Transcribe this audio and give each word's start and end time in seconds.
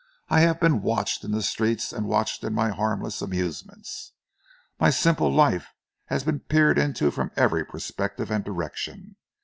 I 0.29 0.39
have 0.39 0.59
been 0.59 0.81
watched 0.81 1.23
in 1.23 1.29
the 1.29 1.43
streets 1.43 1.93
and 1.93 2.07
watched 2.07 2.43
in 2.43 2.55
my 2.55 2.69
harmless 2.69 3.21
amusements. 3.21 4.13
My 4.79 4.89
simple 4.89 5.31
life 5.31 5.75
has 6.07 6.23
been 6.23 6.39
peered 6.39 6.79
into 6.79 7.11
from 7.11 7.29
every 7.37 7.63
perspective 7.63 8.31
and 8.31 8.43
direction. 8.43 9.17